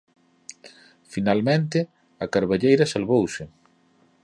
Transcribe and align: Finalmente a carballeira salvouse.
Finalmente 1.13 1.79
a 2.23 2.25
carballeira 2.33 2.89
salvouse. 2.93 3.43